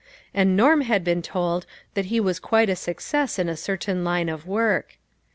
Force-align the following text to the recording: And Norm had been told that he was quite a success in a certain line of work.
And 0.33 0.57
Norm 0.57 0.81
had 0.81 1.03
been 1.03 1.21
told 1.21 1.67
that 1.93 2.05
he 2.05 2.19
was 2.19 2.39
quite 2.39 2.71
a 2.71 2.75
success 2.75 3.37
in 3.37 3.47
a 3.47 3.55
certain 3.55 4.03
line 4.03 4.29
of 4.29 4.47
work. 4.47 4.97